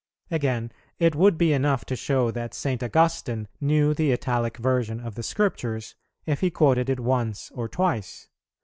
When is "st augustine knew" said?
2.55-3.93